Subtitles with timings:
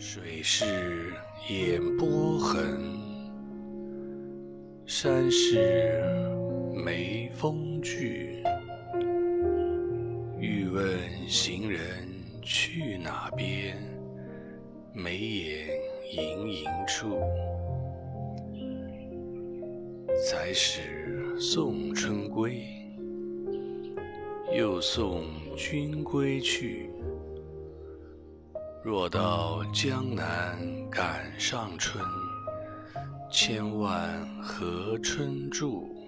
[0.00, 0.64] 水是
[1.50, 2.78] 眼波痕，
[4.86, 6.00] 山是
[6.72, 8.40] 眉峰聚。
[10.38, 10.86] 欲问
[11.26, 12.08] 行人
[12.40, 13.76] 去哪边？
[14.92, 15.66] 眉眼
[16.12, 17.18] 盈盈处。
[20.30, 20.80] 才始
[21.40, 22.62] 送春归，
[24.56, 25.24] 又送
[25.56, 26.88] 君归去。
[28.82, 30.56] 若到江南
[30.88, 32.02] 赶上春，
[33.30, 36.07] 千万和春住。